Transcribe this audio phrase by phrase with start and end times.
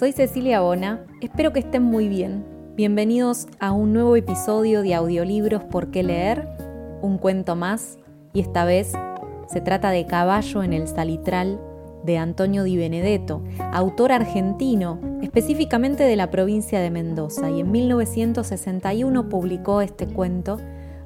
[0.00, 2.42] Soy Cecilia Bona, espero que estén muy bien.
[2.74, 6.48] Bienvenidos a un nuevo episodio de Audiolibros por qué leer,
[7.02, 7.98] un cuento más,
[8.32, 8.92] y esta vez
[9.46, 11.60] se trata de Caballo en el Salitral
[12.02, 13.42] de Antonio Di Benedetto,
[13.74, 20.56] autor argentino, específicamente de la provincia de Mendoza, y en 1961 publicó este cuento.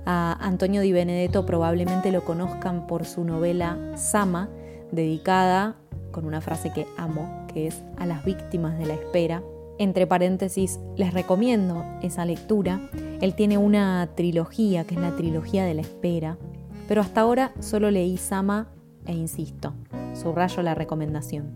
[0.04, 4.50] Antonio Di Benedetto probablemente lo conozcan por su novela Sama,
[4.92, 5.74] dedicada
[6.14, 9.42] con una frase que amo, que es a las víctimas de la espera.
[9.78, 12.88] Entre paréntesis, les recomiendo esa lectura.
[13.20, 16.38] Él tiene una trilogía, que es la trilogía de la espera,
[16.86, 18.68] pero hasta ahora solo leí Sama
[19.06, 19.74] e insisto,
[20.14, 21.52] subrayo la recomendación.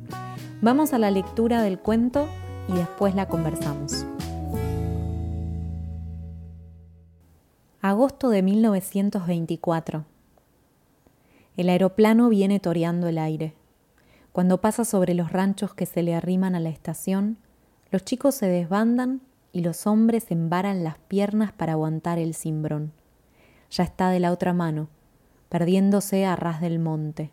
[0.61, 2.27] Vamos a la lectura del cuento
[2.69, 4.05] y después la conversamos.
[7.81, 10.05] Agosto de 1924.
[11.57, 13.55] El aeroplano viene toreando el aire.
[14.39, 17.39] Cuando pasa sobre los ranchos que se le arriman a la estación,
[17.91, 22.93] los chicos se desbandan y los hombres embaran las piernas para aguantar el cimbrón.
[23.69, 24.91] Ya está de la otra mano,
[25.49, 27.33] perdiéndose a ras del monte.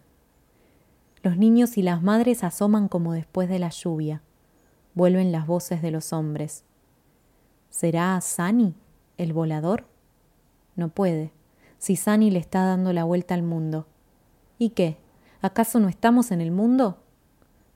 [1.21, 4.23] Los niños y las madres asoman como después de la lluvia.
[4.95, 6.63] Vuelven las voces de los hombres.
[7.69, 8.73] ¿Será Sani,
[9.19, 9.85] el volador?
[10.75, 11.33] No puede,
[11.77, 13.85] si Sani le está dando la vuelta al mundo.
[14.57, 15.04] ¿Y qué?
[15.45, 16.97] ¿Acaso no estamos en el mundo?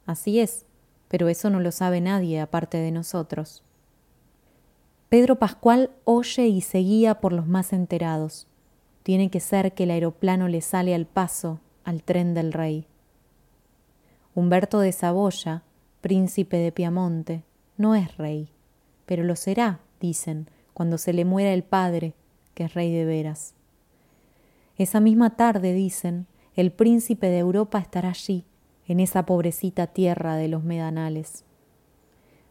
[0.07, 0.65] Así es,
[1.07, 3.61] pero eso no lo sabe nadie aparte de nosotros.
[5.07, 8.47] Pedro Pascual oye y se guía por los más enterados.
[9.03, 12.87] Tiene que ser que el aeroplano le sale al paso al tren del rey.
[14.33, 15.61] Humberto de Saboya,
[16.01, 17.43] príncipe de Piamonte,
[17.77, 18.49] no es rey,
[19.05, 22.15] pero lo será, dicen, cuando se le muera el padre,
[22.55, 23.53] que es rey de veras.
[24.75, 26.25] Esa misma tarde, dicen,
[26.59, 28.43] el príncipe de Europa estará allí,
[28.85, 31.45] en esa pobrecita tierra de los medanales.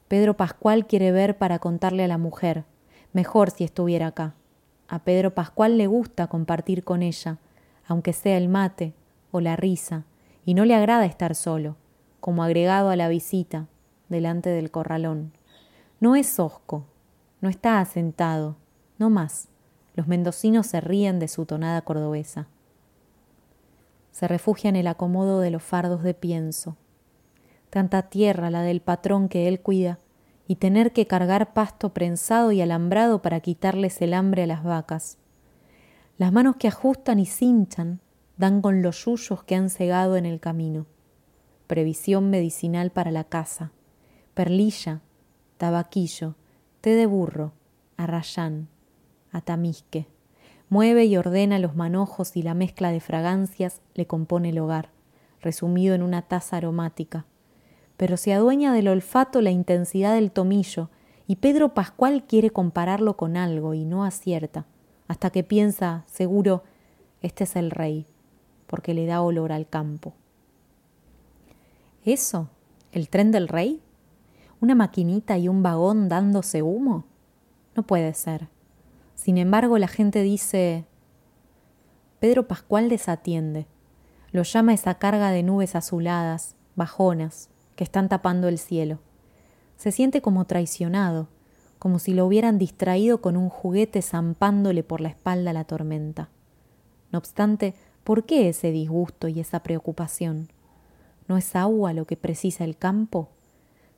[0.08, 2.64] Pedro Pascual quiere ver para contarle a la mujer,
[3.12, 4.32] mejor si estuviera acá.
[4.88, 7.36] A Pedro Pascual le gusta compartir con ella,
[7.86, 8.94] aunque sea el mate
[9.30, 10.04] o la risa,
[10.46, 11.76] y no le agrada estar solo,
[12.20, 13.66] como agregado a la visita,
[14.08, 15.32] delante del corralón.
[16.00, 16.86] No es hosco,
[17.42, 18.56] no está asentado,
[18.96, 19.48] no más.
[19.94, 22.48] Los mendocinos se ríen de su tonada cordobesa
[24.18, 26.76] se refugia en el acomodo de los fardos de pienso.
[27.70, 30.00] Tanta tierra la del patrón que él cuida,
[30.48, 35.18] y tener que cargar pasto prensado y alambrado para quitarles el hambre a las vacas.
[36.16, 38.00] Las manos que ajustan y cinchan
[38.36, 40.86] dan con los yuyos que han cegado en el camino.
[41.68, 43.70] Previsión medicinal para la casa,
[44.34, 45.00] perlilla,
[45.58, 46.34] tabaquillo,
[46.80, 47.52] té de burro,
[47.96, 48.66] arrayán,
[49.30, 50.08] atamisque
[50.68, 54.90] mueve y ordena los manojos y la mezcla de fragancias le compone el hogar,
[55.40, 57.24] resumido en una taza aromática.
[57.96, 60.90] Pero se adueña del olfato la intensidad del tomillo,
[61.26, 64.64] y Pedro Pascual quiere compararlo con algo y no acierta,
[65.08, 66.64] hasta que piensa, seguro,
[67.20, 68.06] este es el rey,
[68.66, 70.14] porque le da olor al campo.
[72.04, 72.48] ¿Eso?
[72.92, 73.82] ¿El tren del rey?
[74.60, 77.04] ¿Una maquinita y un vagón dándose humo?
[77.76, 78.48] No puede ser.
[79.28, 80.86] Sin embargo, la gente dice,
[82.18, 83.66] Pedro Pascual desatiende.
[84.32, 89.00] Lo llama esa carga de nubes azuladas, bajonas, que están tapando el cielo.
[89.76, 91.28] Se siente como traicionado,
[91.78, 96.30] como si lo hubieran distraído con un juguete zampándole por la espalda la tormenta.
[97.12, 97.74] No obstante,
[98.04, 100.48] ¿por qué ese disgusto y esa preocupación?
[101.26, 103.28] ¿No es agua lo que precisa el campo?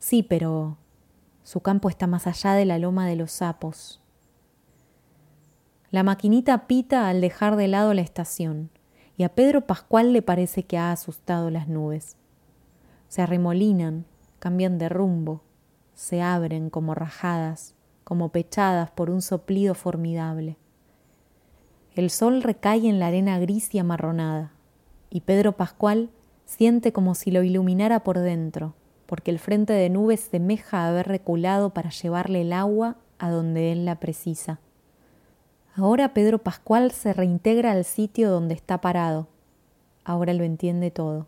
[0.01, 0.77] Sí, pero
[1.45, 4.00] su campo está más allá de la loma de los sapos,
[5.91, 8.71] la maquinita pita al dejar de lado la estación,
[9.17, 12.17] y a Pedro Pascual le parece que ha asustado las nubes.
[13.09, 14.05] Se arremolinan,
[14.39, 15.43] cambian de rumbo,
[15.95, 17.75] se abren como rajadas,
[18.05, 20.57] como pechadas por un soplido formidable.
[21.95, 24.53] El sol recae en la arena gris y amarronada,
[25.11, 26.11] y Pedro Pascual
[26.45, 28.75] siente como si lo iluminara por dentro,
[29.07, 33.85] porque el frente de nubes semeja haber reculado para llevarle el agua a donde él
[33.85, 34.61] la precisa.
[35.77, 39.29] Ahora Pedro Pascual se reintegra al sitio donde está parado.
[40.05, 41.27] Ahora lo entiende todo.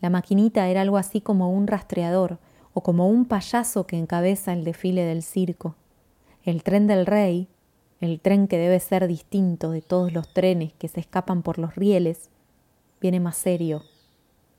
[0.00, 2.38] La maquinita era algo así como un rastreador
[2.72, 5.74] o como un payaso que encabeza el desfile del circo.
[6.44, 7.48] El tren del rey,
[8.00, 11.74] el tren que debe ser distinto de todos los trenes que se escapan por los
[11.74, 12.30] rieles,
[13.00, 13.82] viene más serio,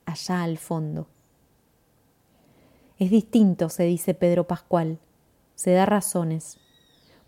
[0.05, 1.07] allá al fondo.
[2.99, 4.99] Es distinto, se dice Pedro Pascual,
[5.55, 6.59] se da razones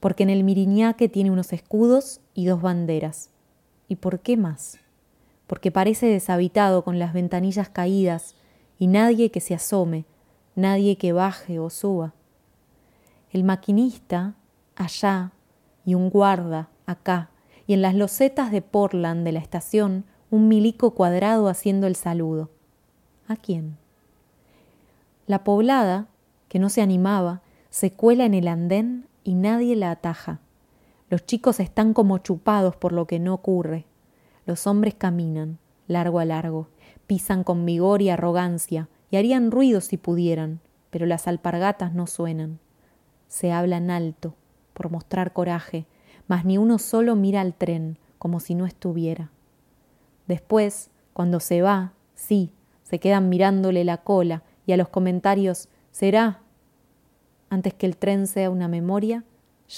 [0.04, 3.30] porque en el Miriñaque tiene unos escudos y dos banderas.
[3.88, 4.80] ¿Y por qué más?
[5.48, 8.36] Porque parece deshabitado con las ventanillas caídas
[8.78, 10.04] y nadie que se asome,
[10.56, 12.14] nadie que baje o suba.
[13.32, 14.36] El maquinista,
[14.76, 15.32] allá,
[15.86, 17.30] y un guarda, acá,
[17.66, 22.50] y en las losetas de Portland de la estación, un milico cuadrado haciendo el saludo.
[23.30, 23.78] ¿A quién?
[25.28, 26.08] La poblada,
[26.50, 30.40] que no se animaba, se cuela en el andén y nadie la ataja.
[31.10, 33.86] Los chicos están como chupados por lo que no ocurre.
[34.46, 36.68] Los hombres caminan, largo a largo,
[37.08, 40.60] pisan con vigor y arrogancia, y harían ruido si pudieran,
[40.90, 42.60] pero las alpargatas no suenan.
[43.28, 44.36] Se hablan alto,
[44.74, 45.86] por mostrar coraje,
[46.28, 49.30] mas ni uno solo mira al tren, como si no estuviera.
[50.28, 52.54] Después, cuando se va, sí,
[52.84, 56.42] se quedan mirándole la cola y a los comentarios ¿será?
[57.54, 59.24] Antes que el tren sea una memoria,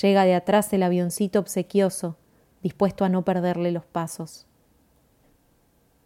[0.01, 2.15] llega de atrás el avioncito obsequioso,
[2.63, 4.47] dispuesto a no perderle los pasos.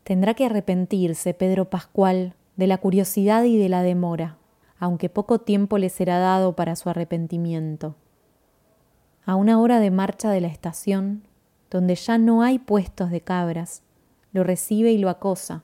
[0.03, 4.37] Tendrá que arrepentirse Pedro Pascual de la curiosidad y de la demora,
[4.79, 7.95] aunque poco tiempo le será dado para su arrepentimiento.
[9.23, 11.21] A una hora de marcha de la estación,
[11.69, 13.83] donde ya no hay puestos de cabras,
[14.33, 15.61] lo recibe y lo acosa,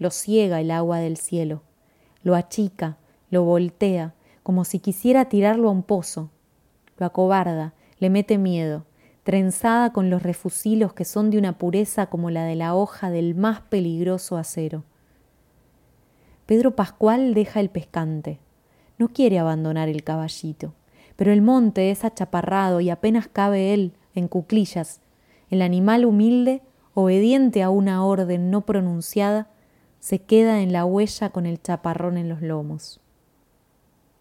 [0.00, 1.62] lo ciega el agua del cielo,
[2.24, 2.96] lo achica,
[3.30, 6.30] lo voltea, como si quisiera tirarlo a un pozo,
[6.98, 8.84] lo acobarda, le mete miedo,
[9.24, 13.34] trenzada con los refusilos que son de una pureza como la de la hoja del
[13.34, 14.84] más peligroso acero.
[16.44, 18.38] Pedro Pascual deja el pescante.
[18.98, 20.74] No quiere abandonar el caballito,
[21.16, 25.00] pero el monte es achaparrado y apenas cabe él, en cuclillas.
[25.48, 26.60] El animal humilde,
[26.92, 29.48] obediente a una orden no pronunciada,
[30.00, 33.00] se queda en la huella con el chaparrón en los lomos.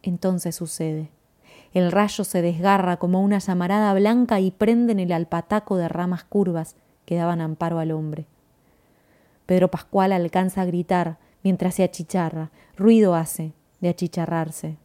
[0.03, 1.09] Entonces sucede.
[1.73, 6.23] El rayo se desgarra como una llamarada blanca y prende en el alpataco de ramas
[6.23, 8.27] curvas que daban amparo al hombre.
[9.47, 12.51] Pedro Pascual alcanza a gritar mientras se achicharra.
[12.77, 14.77] Ruido hace de achicharrarse.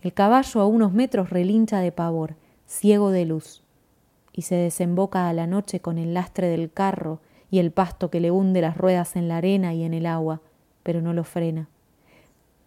[0.00, 2.36] El caballo a unos metros relincha de pavor,
[2.66, 3.62] ciego de luz,
[4.32, 7.20] y se desemboca a la noche con el lastre del carro
[7.50, 10.40] y el pasto que le hunde las ruedas en la arena y en el agua,
[10.82, 11.68] pero no lo frena.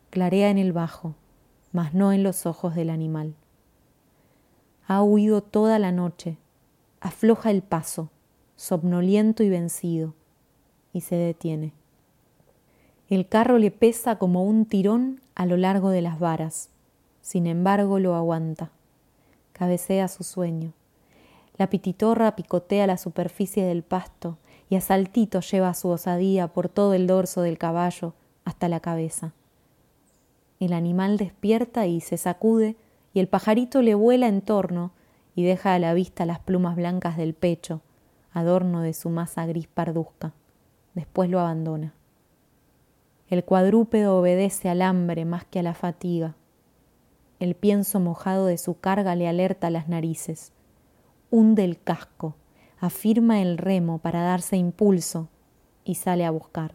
[0.10, 1.16] Clarea en el bajo,
[1.78, 3.36] mas no en los ojos del animal.
[4.88, 6.40] Ha huido toda la noche,
[7.02, 8.10] afloja el paso,
[8.56, 10.16] somnoliento y vencido,
[10.92, 11.74] y se detiene.
[13.10, 16.72] El carro le pesa como un tirón a lo largo de las varas,
[17.22, 18.72] sin embargo lo aguanta.
[19.54, 20.74] Cabecea su sueño.
[21.60, 26.96] La pititorra picotea la superficie del pasto y a saltito lleva su osadía por todo
[26.96, 28.16] el dorso del caballo
[28.46, 29.34] hasta la cabeza.
[30.59, 32.75] El animal despierta y se sacude,
[33.13, 34.92] y el pajarito le vuela en torno
[35.36, 37.81] y deja a la vista las plumas blancas del pecho,
[38.31, 40.33] adorno de su masa gris parduzca.
[40.95, 41.94] Después lo abandona.
[43.30, 46.36] El cuadrúpedo obedece al hambre más que a la fatiga.
[47.39, 50.54] El pienso mojado de su carga le alerta las narices.
[51.30, 52.36] Hunde el casco,
[52.80, 55.27] afirma el remo para darse impulso
[55.83, 56.74] y sale a buscar.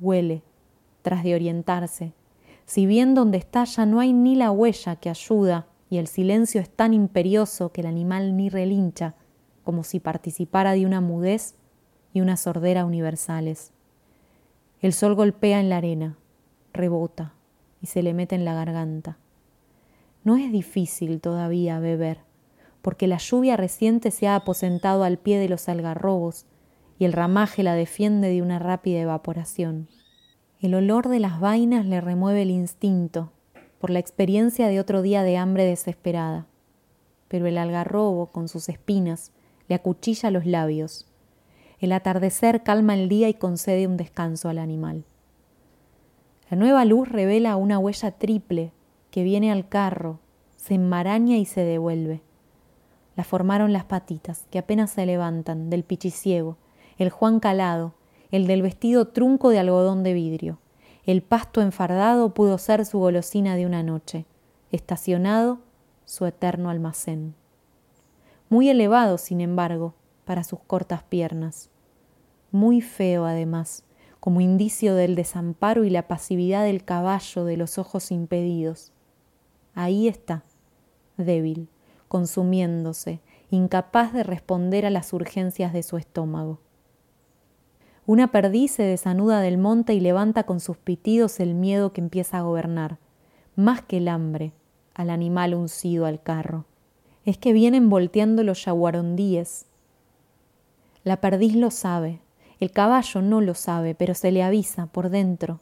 [0.00, 0.42] Huele,
[1.02, 2.12] tras de orientarse,
[2.68, 6.60] si bien donde está ya no hay ni la huella que ayuda y el silencio
[6.60, 9.14] es tan imperioso que el animal ni relincha,
[9.64, 11.54] como si participara de una mudez
[12.12, 13.72] y una sordera universales.
[14.82, 16.18] El sol golpea en la arena,
[16.74, 17.32] rebota
[17.80, 19.16] y se le mete en la garganta.
[20.22, 22.18] No es difícil todavía beber,
[22.82, 26.44] porque la lluvia reciente se ha aposentado al pie de los algarrobos
[26.98, 29.88] y el ramaje la defiende de una rápida evaporación.
[30.60, 33.30] El olor de las vainas le remueve el instinto,
[33.78, 36.46] por la experiencia de otro día de hambre desesperada.
[37.28, 39.30] Pero el algarrobo, con sus espinas,
[39.68, 41.06] le acuchilla los labios.
[41.78, 45.04] El atardecer calma el día y concede un descanso al animal.
[46.50, 48.72] La nueva luz revela una huella triple
[49.12, 50.18] que viene al carro,
[50.56, 52.20] se enmaraña y se devuelve.
[53.14, 56.56] La formaron las patitas, que apenas se levantan, del pichiciego,
[56.96, 57.94] el Juan calado,
[58.30, 60.58] el del vestido trunco de algodón de vidrio.
[61.04, 64.26] El pasto enfardado pudo ser su golosina de una noche,
[64.70, 65.60] estacionado
[66.04, 67.34] su eterno almacén.
[68.50, 69.94] Muy elevado, sin embargo,
[70.24, 71.70] para sus cortas piernas.
[72.50, 73.84] Muy feo, además,
[74.20, 78.92] como indicio del desamparo y la pasividad del caballo de los ojos impedidos.
[79.74, 80.44] Ahí está,
[81.16, 81.68] débil,
[82.08, 83.20] consumiéndose,
[83.50, 86.58] incapaz de responder a las urgencias de su estómago.
[88.08, 92.38] Una perdiz se desanuda del monte y levanta con sus pitidos el miedo que empieza
[92.38, 92.96] a gobernar,
[93.54, 94.54] más que el hambre,
[94.94, 96.64] al animal uncido al carro.
[97.26, 99.66] Es que vienen volteando los yaguarondíes.
[101.04, 102.22] La perdiz lo sabe,
[102.60, 105.60] el caballo no lo sabe, pero se le avisa por dentro.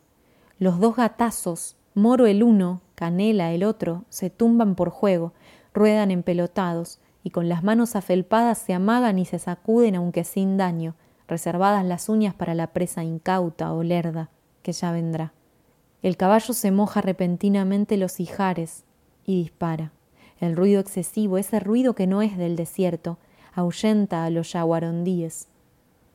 [0.61, 5.33] Los dos gatazos Moro el uno, Canela el otro, se tumban por juego,
[5.75, 10.95] ruedan empelotados, y con las manos afelpadas se amagan y se sacuden aunque sin daño,
[11.28, 14.30] reservadas las uñas para la presa incauta o lerda,
[14.62, 15.33] que ya vendrá.
[16.02, 18.85] El caballo se moja repentinamente los ijares
[19.25, 19.92] y dispara.
[20.38, 23.18] El ruido excesivo, ese ruido que no es del desierto,
[23.54, 25.49] ahuyenta a los yaguarondíes.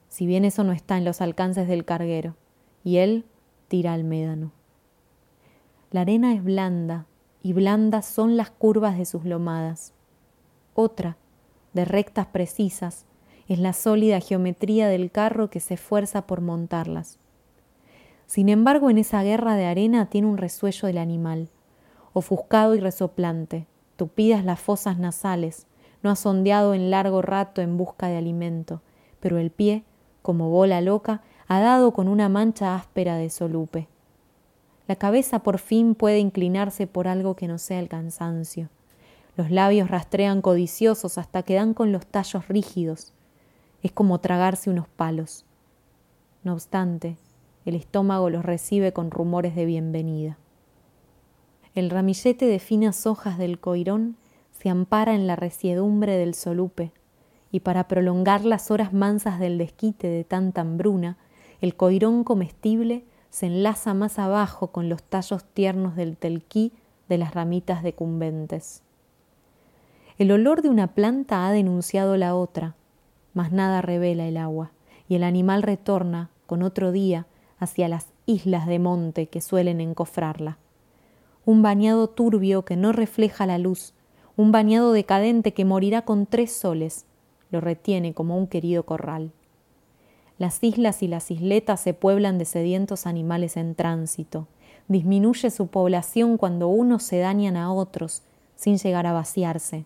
[0.10, 2.36] Si bien eso no está en los alcances del carguero,
[2.84, 3.26] y él
[3.68, 4.52] tira al médano.
[5.90, 7.06] La arena es blanda,
[7.44, 9.94] y blandas son las curvas de sus lomadas.
[10.76, 11.18] Otra,
[11.74, 13.06] de rectas precisas,
[13.52, 17.20] es la sólida geometría del carro que se esfuerza por montarlas.
[18.26, 21.50] Sin embargo, en esa guerra de arena tiene un resuello del animal,
[22.14, 23.68] ofuscado y resoplante,
[23.98, 25.68] tupidas las fosas nasales,
[26.02, 28.82] no ha sondeado en largo rato en busca de alimento,
[29.20, 29.84] pero el pie,
[30.22, 33.90] como bola loca, ha dado con una mancha áspera de solupe.
[34.88, 38.70] La cabeza por fin puede inclinarse por algo que no sea el cansancio.
[39.36, 43.12] Los labios rastrean codiciosos hasta que dan con los tallos rígidos.
[43.84, 45.46] Es como tragarse unos palos.
[46.44, 47.18] No obstante,
[47.66, 50.38] el estómago los recibe con rumores de bienvenida.
[51.74, 54.18] El ramillete de finas hojas del coirón
[54.52, 56.92] se ampara en la resiedumbre del solupe,
[57.52, 61.18] y para prolongar las horas mansas del desquite de tanta hambruna,
[61.60, 66.74] el coirón comestible se enlaza más abajo con los tallos tiernos del telquí
[67.10, 68.84] de las ramitas decumbentes.
[70.18, 72.76] El olor de una planta ha denunciado la otra,
[73.34, 74.72] mas nada revela el agua,
[75.08, 77.28] y el animal retorna, con otro día,
[77.60, 80.58] hacia las islas de monte que suelen encofrarla.
[81.46, 83.94] Un bañado turbio que no refleja la luz,
[84.38, 87.06] un bañado decadente que morirá con tres soles,
[87.52, 89.32] lo retiene como un querido corral.
[90.38, 94.48] Las islas y las isletas se pueblan de sedientos animales en tránsito.
[94.88, 98.24] Disminuye su población cuando unos se dañan a otros,
[98.56, 99.86] sin llegar a vaciarse.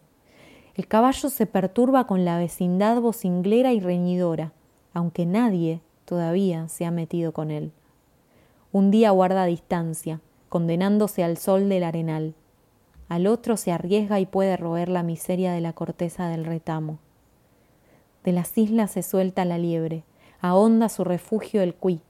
[0.76, 4.52] El caballo se perturba con la vecindad vocinglera y reñidora,
[4.94, 7.72] aunque nadie todavía se ha metido con él.
[8.74, 12.34] Un día guarda distancia, condenándose al sol del arenal.
[13.08, 17.00] Al otro se arriesga y puede roer la miseria de la corteza del retamo.
[18.26, 20.04] De las islas se suelta la liebre,
[20.42, 22.02] ahonda su refugio el cuí.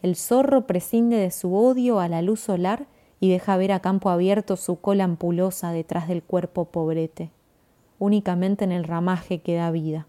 [0.00, 2.86] El zorro prescinde de su odio a la luz solar
[3.20, 7.32] y deja ver a campo abierto su cola ampulosa detrás del cuerpo pobrete.
[7.98, 10.06] Únicamente en el ramaje queda vida,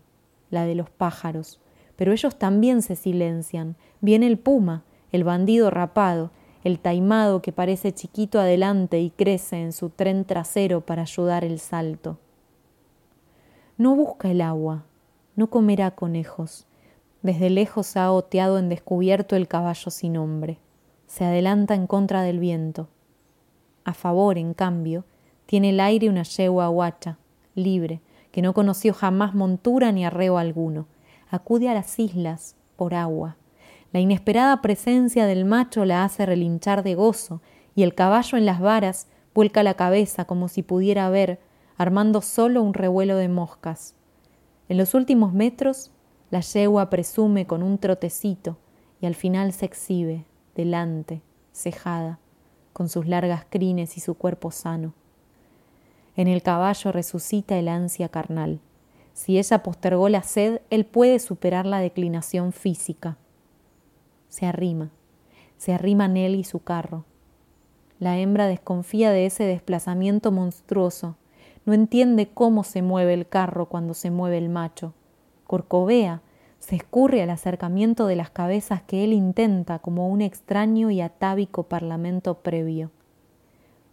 [0.50, 1.60] la de los pájaros,
[1.96, 3.75] pero ellos también se silencian.
[4.01, 6.31] Viene el puma, el bandido rapado,
[6.63, 11.60] el taimado que parece chiquito adelante y crece en su tren trasero para ayudar el
[11.60, 12.17] salto.
[13.77, 14.84] No busca el agua,
[15.36, 16.67] no comerá conejos.
[17.22, 20.60] Desde lejos ha oteado en descubierto el caballo sin hombre.
[21.08, 22.88] Se adelanta en contra del viento.
[23.84, 25.05] A favor, en cambio,
[25.46, 27.17] tiene el aire una yegua guacha,
[27.63, 28.01] libre,
[28.31, 30.87] que no conoció jamás montura ni arreo alguno,
[31.29, 33.37] acude a las islas por agua.
[33.91, 37.41] La inesperada presencia del macho la hace relinchar de gozo,
[37.75, 41.39] y el caballo en las varas vuelca la cabeza como si pudiera ver,
[41.77, 43.95] armando solo un revuelo de moscas.
[44.67, 45.91] En los últimos metros,
[46.29, 48.57] la yegua presume con un trotecito
[49.01, 50.25] y al final se exhibe,
[50.55, 51.21] delante,
[51.53, 52.19] cejada,
[52.73, 54.93] con sus largas crines y su cuerpo sano.
[56.19, 58.59] En el caballo resucita el ansia carnal.
[59.13, 63.15] Si ella postergó la sed, él puede superar la declinación física.
[64.27, 64.89] Se arrima,
[65.55, 67.05] se arriman él y su carro.
[67.99, 71.15] La hembra desconfía de ese desplazamiento monstruoso,
[71.65, 74.93] no entiende cómo se mueve el carro cuando se mueve el macho.
[75.47, 76.21] Corcovea,
[76.59, 81.63] se escurre al acercamiento de las cabezas que él intenta como un extraño y atávico
[81.63, 82.91] parlamento previo.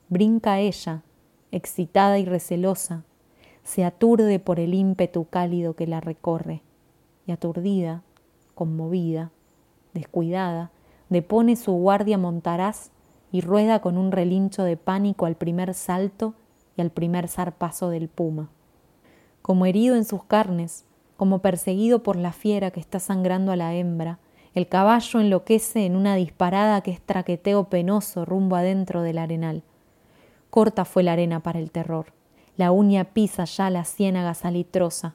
[0.09, 1.05] Brinca ella,
[1.53, 3.05] excitada y recelosa,
[3.63, 6.63] se aturde por el ímpetu cálido que la recorre,
[7.27, 8.03] y aturdida,
[8.55, 9.33] conmovida,
[9.93, 10.71] descuidada,
[11.09, 12.91] depone su guardia montaraz
[13.33, 16.35] y rueda con un relincho de pánico al primer salto
[16.77, 18.51] y al primer zarpazo del puma.
[19.43, 20.85] Como herido en sus carnes,
[21.17, 24.19] como perseguido por la fiera que está sangrando a la hembra,
[24.55, 29.63] el caballo enloquece en una disparada que es traqueteo penoso rumbo adentro del arenal.
[30.57, 32.15] Corta fue la arena para el terror.
[32.57, 35.15] La uña pisa ya la ciénaga salitrosa.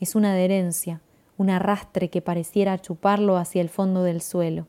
[0.00, 1.02] Es una adherencia,
[1.36, 4.66] un arrastre que pareciera chuparlo hacia el fondo del suelo.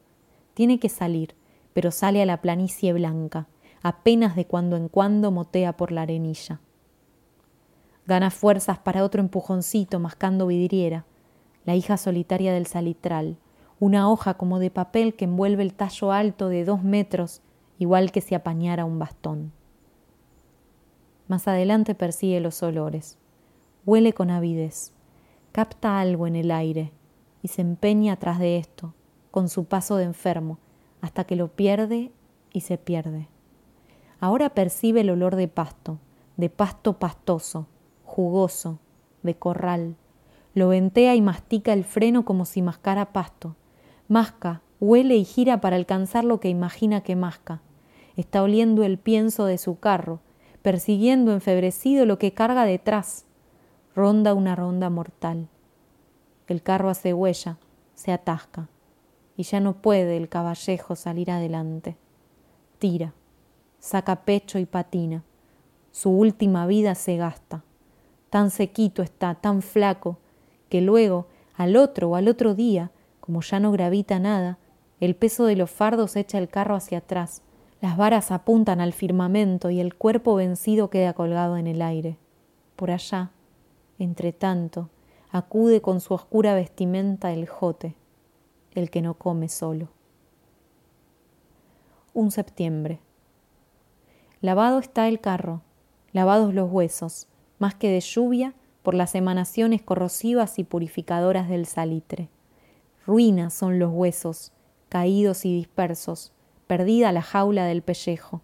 [0.55, 1.35] Tiene que salir,
[1.71, 3.47] pero sale a la planicie blanca,
[3.81, 6.59] apenas de cuando en cuando motea por la arenilla.
[8.05, 11.05] Gana fuerzas para otro empujoncito mascando vidriera,
[11.63, 13.37] la hija solitaria del salitral,
[13.79, 17.41] una hoja como de papel que envuelve el tallo alto de dos metros
[17.77, 19.53] igual que si apañara un bastón.
[21.29, 23.19] Más adelante persigue los olores,
[23.85, 24.93] huele con avidez,
[25.51, 26.91] capta algo en el aire
[27.43, 28.95] y se empeña tras de esto,
[29.29, 30.57] con su paso de enfermo,
[31.01, 32.11] hasta que lo pierde
[32.51, 33.27] y se pierde.
[34.19, 35.99] Ahora percibe el olor de pasto,
[36.35, 37.67] de pasto pastoso,
[38.05, 38.79] jugoso,
[39.21, 39.97] de corral.
[40.55, 43.55] Lo ventea y mastica el freno como si mascara pasto.
[44.07, 47.61] Masca, huele y gira para alcanzar lo que imagina que masca.
[48.15, 50.21] Está oliendo el pienso de su carro,
[50.61, 53.25] persiguiendo enfebrecido lo que carga detrás.
[53.95, 55.47] Ronda una ronda mortal.
[56.47, 57.57] El carro hace huella,
[57.95, 58.67] se atasca,
[59.37, 61.95] y ya no puede el caballejo salir adelante.
[62.79, 63.13] Tira,
[63.79, 65.23] saca pecho y patina.
[65.91, 67.63] Su última vida se gasta.
[68.29, 70.17] Tan sequito está, tan flaco,
[70.69, 74.57] que luego, al otro o al otro día, como ya no gravita nada,
[74.99, 77.41] el peso de los fardos echa el carro hacia atrás,
[77.81, 82.17] las varas apuntan al firmamento y el cuerpo vencido queda colgado en el aire.
[82.75, 83.31] Por allá,
[83.99, 84.89] entre tanto,
[85.31, 87.95] acude con su oscura vestimenta el jote,
[88.73, 89.87] el que no come solo.
[92.13, 92.99] Un septiembre.
[94.41, 95.61] Lavado está el carro,
[96.11, 97.27] lavados los huesos,
[97.59, 102.29] más que de lluvia, por las emanaciones corrosivas y purificadoras del salitre.
[103.05, 104.51] Ruinas son los huesos,
[104.87, 106.31] caídos y dispersos,
[106.69, 108.41] perdida la jaula del pellejo.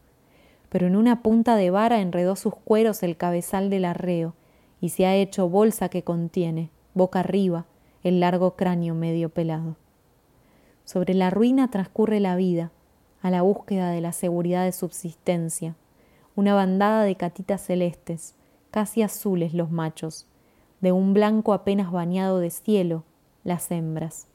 [0.69, 4.33] Pero en una punta de vara enredó sus cueros el cabezal del arreo,
[4.81, 7.67] y se ha hecho bolsa que contiene, boca arriba,
[8.01, 9.75] el largo cráneo medio pelado.
[10.85, 12.71] Sobre la ruina transcurre la vida,
[13.21, 15.75] a la búsqueda de la seguridad de subsistencia,
[16.35, 18.33] una bandada de catitas celestes,
[18.71, 20.25] casi azules los machos,
[20.81, 23.03] de un blanco apenas bañado de cielo,
[23.43, 24.27] las hembras.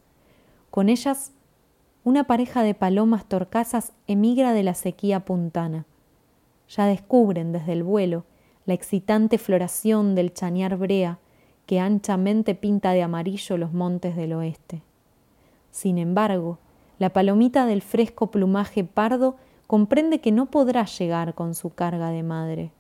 [0.71, 1.33] Con ellas,
[2.03, 5.85] una pareja de palomas torcasas emigra de la sequía puntana.
[6.69, 8.25] Ya descubren desde el vuelo
[8.65, 11.19] la excitante floración del chañar brea
[11.67, 14.83] que anchamente pinta de amarillo los montes del oeste.
[15.71, 16.59] Sin embargo,
[16.99, 22.23] la palomita del fresco plumaje pardo comprende que no podrá llegar con su carga de
[22.23, 22.73] madre.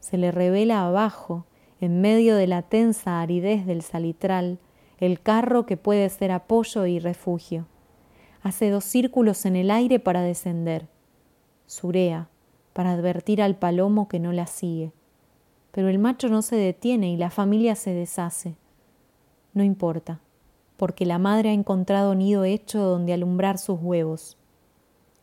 [0.00, 1.44] Se le revela abajo,
[1.80, 4.58] en medio de la tensa aridez del salitral,
[4.98, 7.66] el carro que puede ser apoyo y refugio.
[8.42, 10.88] Hace dos círculos en el aire para descender.
[11.66, 12.28] Surea,
[12.72, 14.92] para advertir al palomo que no la sigue.
[15.72, 18.56] Pero el macho no se detiene y la familia se deshace.
[19.52, 20.20] No importa,
[20.76, 24.36] porque la madre ha encontrado nido hecho donde alumbrar sus huevos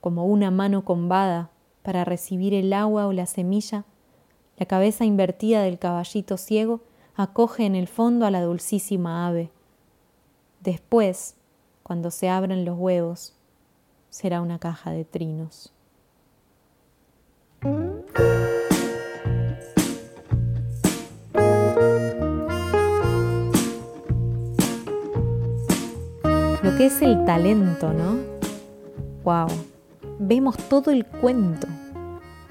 [0.08, 1.50] como una mano combada
[1.84, 3.84] para recibir el agua o la semilla,
[4.58, 6.82] la cabeza invertida del caballito ciego
[7.16, 9.52] acoge en el fondo a la dulcísima ave.
[10.62, 11.36] Después,
[11.88, 13.34] cuando se abren los huevos,
[14.10, 15.72] será una caja de trinos.
[26.62, 28.18] Lo que es el talento, ¿no?
[29.24, 29.48] ¡Wow!
[30.20, 31.68] vemos todo el cuento,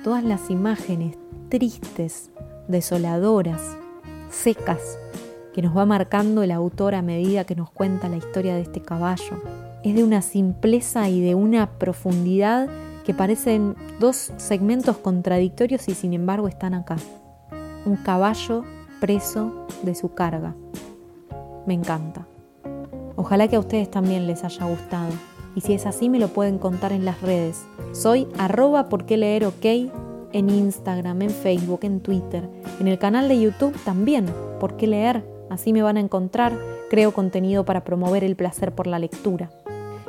[0.02, 1.18] todas las imágenes
[1.50, 2.30] tristes,
[2.68, 3.76] desoladoras,
[4.30, 4.98] secas,
[5.56, 8.82] que nos va marcando el autor a medida que nos cuenta la historia de este
[8.82, 9.42] caballo.
[9.82, 12.68] Es de una simpleza y de una profundidad
[13.06, 16.96] que parecen dos segmentos contradictorios y sin embargo están acá.
[17.86, 18.64] Un caballo
[19.00, 20.54] preso de su carga.
[21.66, 22.26] Me encanta.
[23.16, 25.08] Ojalá que a ustedes también les haya gustado
[25.54, 27.64] y si es así me lo pueden contar en las redes.
[27.92, 29.64] Soy arroba por qué leer ok
[30.34, 32.46] en Instagram, en Facebook, en Twitter,
[32.78, 34.26] en el canal de YouTube también,
[34.60, 36.58] por qué leer, así me van a encontrar,
[36.90, 39.50] creo contenido para promover el placer por la lectura.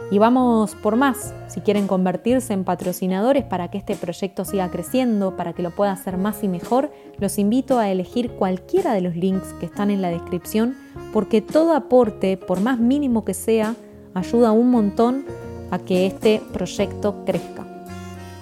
[0.09, 5.35] Y vamos por más, si quieren convertirse en patrocinadores para que este proyecto siga creciendo,
[5.35, 9.17] para que lo pueda hacer más y mejor, los invito a elegir cualquiera de los
[9.17, 10.77] links que están en la descripción,
[11.11, 13.75] porque todo aporte, por más mínimo que sea,
[14.13, 15.25] ayuda un montón
[15.71, 17.65] a que este proyecto crezca.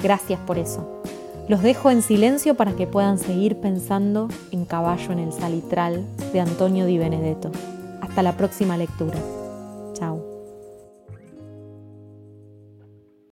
[0.04, 0.95] Gracias por eso.
[1.48, 6.04] Los dejo en silencio para que puedan seguir pensando en Caballo en el Salitral
[6.34, 7.52] de Antonio Di Benedetto.
[8.02, 9.18] Hasta la próxima lectura.